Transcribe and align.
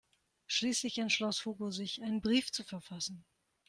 Schließlich 0.47 0.97
entschloss 0.97 1.45
Hugo 1.45 1.69
sich, 1.69 2.01
einen 2.01 2.21
Brief 2.21 2.51
zu 2.51 2.63
verfassen. 2.63 3.23